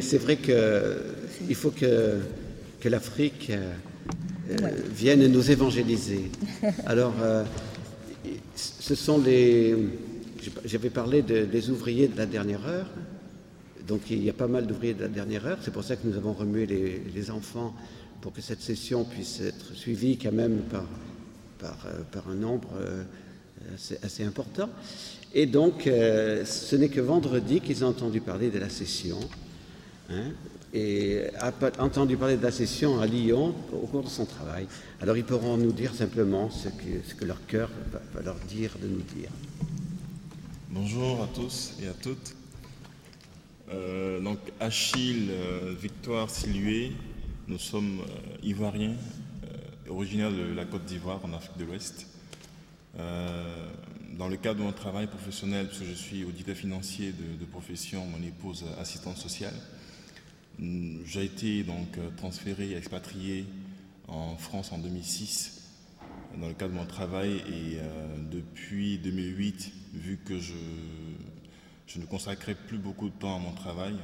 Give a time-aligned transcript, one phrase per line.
[0.00, 2.18] C'est vrai qu'il faut que,
[2.80, 3.72] que l'Afrique euh,
[4.90, 6.32] vienne nous évangéliser.
[6.84, 7.44] Alors, euh,
[8.56, 9.76] ce sont les.
[10.64, 12.90] J'avais parlé des ouvriers de la dernière heure.
[13.86, 15.58] Donc, il y a pas mal d'ouvriers de la dernière heure.
[15.62, 17.72] C'est pour ça que nous avons remué les, enfants
[18.20, 20.88] pour que cette session puisse être suivie quand même par,
[21.60, 22.70] par, euh, un nombre
[24.02, 24.70] assez, important.
[25.32, 29.20] Et donc, ce n'est que vendredi qu'ils ont entendu parler de la session.
[30.72, 34.66] Et a entendu parler de la session à Lyon au cours de son travail.
[35.00, 37.70] Alors ils pourront nous dire simplement ce que, leur cœur
[38.14, 39.30] va, leur dire de nous dire.
[40.70, 42.34] Bonjour à tous et à toutes.
[43.70, 46.92] Euh, donc Achille, euh, Victoire, Silué,
[47.46, 48.96] nous sommes euh, ivoiriens,
[49.90, 52.06] originaires de la Côte d'Ivoire en Afrique de l'Ouest.
[52.96, 57.44] dans le cadre de mon travail professionnel, parce que je suis auditeur financier de, de
[57.44, 59.54] profession, mon épouse assistante sociale,
[60.60, 63.46] j'ai été donc euh, transféré, expatrié
[64.08, 65.62] en France en 2006
[66.40, 70.54] dans le cadre de mon travail et euh, depuis 2008, vu que je,
[71.96, 73.96] ne consacrais plus beaucoup de temps à mon travail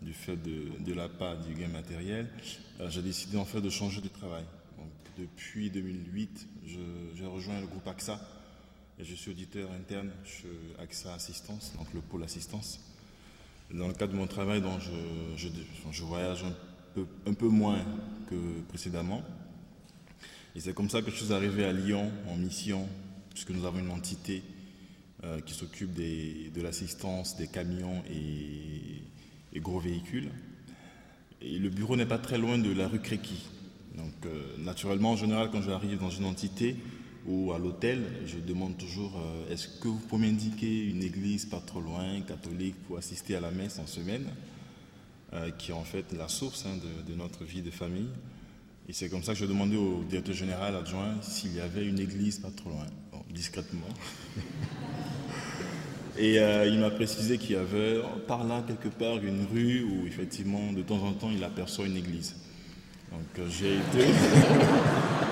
[0.00, 2.28] du fait de, la part du gain matériel,
[2.80, 4.44] euh, j'ai décidé en fait de changer de travail.
[5.18, 6.48] Depuis 2008,
[7.14, 8.18] j'ai rejoint le groupe AXA
[8.98, 12.80] et je suis auditeur interne chez AXA Assistance, donc le pôle assistance.
[13.72, 15.48] Dans le cadre de mon travail, dont je,
[15.90, 16.44] je, voyage
[17.26, 17.78] un peu, moins
[18.28, 19.22] que précédemment.
[20.54, 22.86] Et c'est comme ça que je suis arrivé à Lyon en mission,
[23.30, 24.42] puisque nous avons une entité
[25.24, 30.28] euh, qui s'occupe de l'assistance des camions et, gros véhicules.
[31.40, 33.46] Et le bureau n'est pas très loin de la rue Créqui.
[33.96, 36.76] Donc, euh, naturellement, en général, quand j'arrive dans une entité,
[37.26, 41.60] ou à l'hôtel, je demande toujours euh, est-ce que vous pouvez m'indiquer une église pas
[41.64, 44.26] trop loin, catholique, pour assister à la messe en semaine,
[45.32, 48.08] euh, qui est en fait la source hein, de, notre vie de famille.
[48.88, 52.00] Et c'est comme ça que je demandais au directeur général adjoint s'il y avait une
[52.00, 52.86] église pas trop loin,
[53.30, 53.88] discrètement.
[56.18, 60.06] Et euh, il m'a précisé qu'il y avait par là quelque part une rue où
[60.06, 62.36] effectivement de temps en temps il aperçoit une église.
[63.10, 64.12] Donc j'ai été.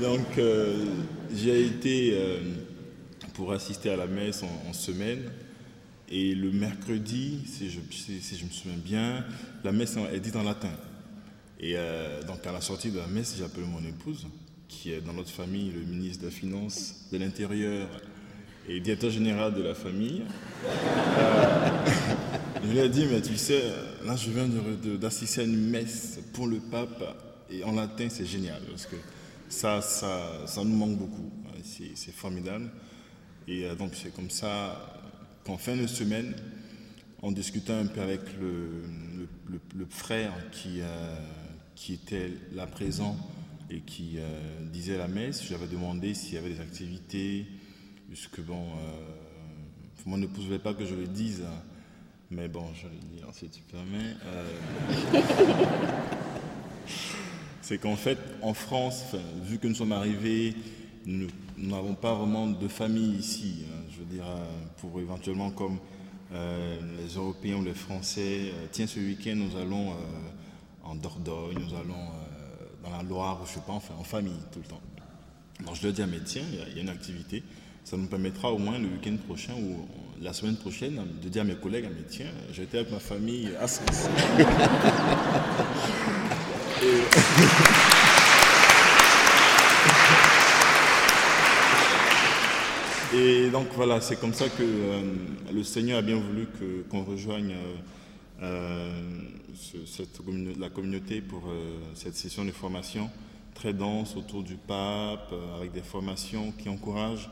[0.00, 0.84] Donc, euh,
[1.34, 2.40] j'ai été euh,
[3.34, 5.30] pour assister à la messe en, semaine.
[6.08, 9.24] Et le mercredi, si je, me souviens bien,
[9.62, 10.72] la messe est dite en latin.
[11.60, 14.26] Et euh, donc, à la sortie de la messe, j'ai appelé mon épouse,
[14.68, 17.88] qui est dans notre famille le ministre des Finances, de l'Intérieur
[18.68, 20.22] et directeur général de la famille.
[22.64, 23.62] je lui ai dit, mais tu sais,
[24.04, 24.48] là, je viens
[24.98, 27.02] d'assister à une messe pour le pape.
[27.50, 28.60] Et en latin, c'est génial.
[28.68, 28.96] Parce que
[29.48, 31.30] ça, ça, ça nous manque beaucoup.
[31.62, 32.70] C'est formidable.
[33.48, 35.02] Et euh, donc, c'est comme ça
[35.44, 36.34] qu'en fin de semaine,
[37.24, 41.16] en discutant un peu avec le, frère qui, euh,
[41.74, 43.16] qui était là présent
[43.70, 44.38] et qui euh,
[44.70, 47.46] disait la messe, j'avais demandé s'il y avait des activités,
[48.08, 48.66] puisque bon,
[50.06, 51.62] euh, ne voulait pas que je le dise, hein.
[52.30, 54.16] mais bon, je le dire si tu permets.
[57.64, 60.54] c'est qu'en fait, en France, vu que nous sommes arrivés,
[61.06, 63.64] nous n'avons pas vraiment de famille ici.
[63.64, 63.84] Hein.
[63.90, 64.44] je veux dire, euh,
[64.76, 65.78] pour éventuellement comme
[66.34, 69.94] euh, les Européens ou les Français, euh, tiens, ce week-end, nous allons
[70.82, 72.10] en Dordogne, nous allons
[72.84, 74.82] dans la Loire, je sais pas, enfin, en famille tout le temps.
[75.64, 77.42] Donc je leur dis à mes tiens, il y, a une activité.
[77.84, 79.86] Ça nous permettra au moins le week-end prochain ou
[80.22, 83.50] la semaine prochaine de dire à mes collègues, à mes tiens, j'étais avec ma famille
[83.60, 84.08] à Sens.
[93.14, 95.02] Et donc voilà, c'est comme ça que euh,
[95.52, 96.48] le Seigneur a bien voulu
[96.90, 97.76] qu'on rejoigne euh,
[98.42, 99.02] euh,
[99.84, 100.20] cette,
[100.58, 101.42] la communauté pour
[101.94, 103.10] cette session de formation
[103.54, 107.28] très dense autour du pape, avec des formations qui encouragent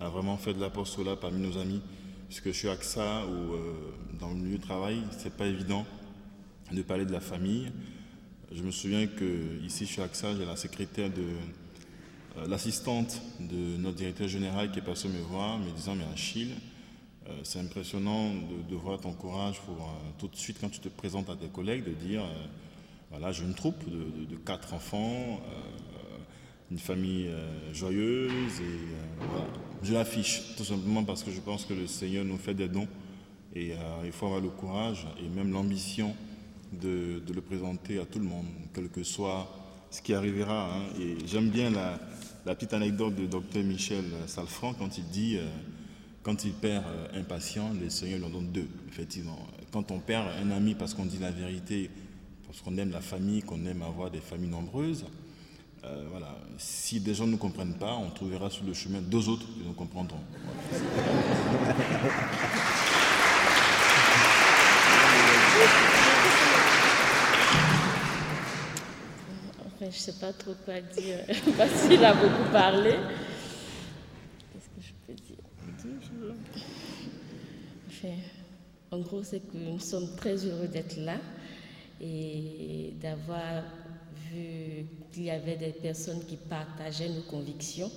[0.00, 1.80] à vraiment faire de l'apostolat parmi nos amis.
[2.28, 3.56] Puisque je suis AXA ou
[4.20, 5.84] dans le milieu de travail, c'est pas évident
[6.72, 7.72] de parler de la famille.
[8.52, 11.22] Je me souviens que ici chez AXA, j'ai la secrétaire de
[12.36, 16.54] euh, l'assistante de notre directeur général qui est passée me voir, me disant mais Achille,
[17.28, 18.32] euh, c'est impressionnant
[18.68, 21.48] de, voir ton courage pour euh, tout de suite quand tu te présentes à tes
[21.48, 22.22] collègues de dire
[23.10, 25.40] voilà j'ai une troupe de, quatre enfants,
[26.70, 27.28] une famille
[27.72, 28.78] joyeuse et
[29.18, 29.69] voilà.
[29.82, 32.88] Je l'affiche tout simplement parce que je pense que le Seigneur nous fait des dons
[33.54, 33.74] et
[34.04, 36.14] il faut avoir le courage et même l'ambition
[36.72, 39.48] de, le présenter à tout le monde, quel que soit
[39.90, 40.72] ce qui arrivera.
[40.72, 40.82] Hein.
[41.00, 41.98] Et j'aime bien la,
[42.54, 45.46] petite anecdote de Dr Michel Salfranc quand il dit euh,
[46.22, 46.84] quand il perd
[47.14, 49.38] un patient, le Seigneur lui en donne deux, effectivement.
[49.72, 51.90] Quand on perd un ami parce qu'on dit la vérité,
[52.46, 55.06] parce qu'on aime la famille, qu'on aime avoir des familles nombreuses,
[56.10, 56.36] voilà.
[56.58, 59.60] Si des gens ne nous comprennent pas, on trouvera sur le chemin deux autres qui
[59.66, 60.20] nous comprendront.
[69.80, 71.24] je ne sais pas trop quoi dire,
[71.56, 72.96] parce qu'il a beaucoup parlé.
[74.52, 75.36] Qu'est-ce que je peux dire?
[78.92, 81.16] En gros, c'est que nous sommes très heureux d'être là
[82.00, 83.62] et d'avoir
[85.12, 87.90] qu'il y avait des personnes qui partageaient nos convictions.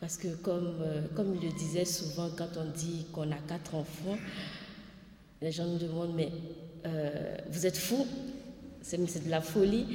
[0.00, 3.74] Parce que comme, euh, comme il le disait souvent, quand on dit qu'on a quatre
[3.74, 4.18] enfants,
[5.40, 6.28] les gens nous demandent, mais
[6.86, 8.06] euh, vous êtes fous?
[8.82, 9.86] C'est de la folie.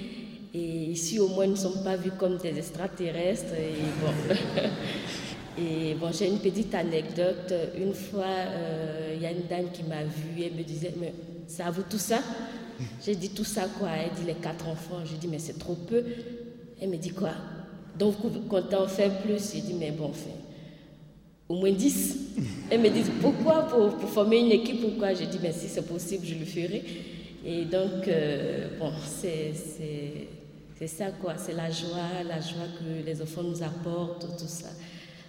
[0.54, 3.54] Et ici, au moins, nous ne sommes pas vus comme des extraterrestres.
[3.54, 4.36] Et bon,
[5.62, 7.54] et bon j'ai une petite anecdote.
[7.78, 11.14] Une fois, euh, il y a une dame qui m'a vue et me disait, mais
[11.48, 12.20] c'est à vous tout ça?
[13.06, 15.04] J'ai dit tout ça quoi Elle dit les quatre enfants.
[15.06, 16.04] Je dis, mais c'est trop peu.
[16.82, 17.32] Elle me dit quoi?
[17.98, 20.30] Donc, vous comptez en faire plus J'ai dit, mais bon, fait
[21.48, 22.16] au moins dix.
[22.70, 23.64] Elle me dit, pourquoi?
[23.68, 26.84] Pour, pour former une équipe Pourquoi J'ai dit, mais si c'est possible, je le ferai.
[27.46, 29.54] Et donc, euh, bon, c'est
[30.80, 34.70] c'est ça quoi, c'est la joie, la joie que les enfants nous apportent, tout ça.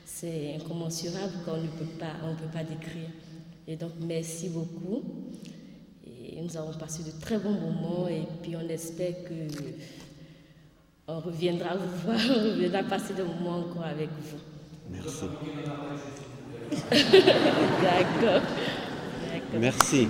[0.05, 3.09] C'est incommensurable qu'on ne peut pas, on peut pas décrire.
[3.67, 5.03] Et donc merci beaucoup.
[6.41, 9.35] Et nous avons passé de très bons moments et puis on espère que
[11.07, 14.39] on reviendra vous voir, on reviendra passer des moments encore avec vous.
[14.91, 15.27] Merci.
[17.83, 18.43] D'accord.
[19.59, 20.09] Merci.